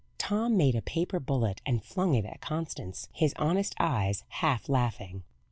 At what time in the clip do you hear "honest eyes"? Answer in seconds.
3.37-4.23